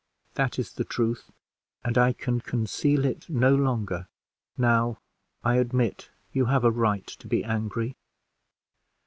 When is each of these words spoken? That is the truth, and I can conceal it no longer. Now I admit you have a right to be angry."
That 0.33 0.57
is 0.57 0.73
the 0.73 0.83
truth, 0.83 1.29
and 1.85 1.95
I 1.95 2.11
can 2.11 2.39
conceal 2.41 3.05
it 3.05 3.29
no 3.29 3.53
longer. 3.53 4.07
Now 4.57 4.97
I 5.43 5.57
admit 5.57 6.09
you 6.31 6.45
have 6.45 6.63
a 6.63 6.71
right 6.71 7.05
to 7.05 7.27
be 7.27 7.43
angry." 7.43 7.95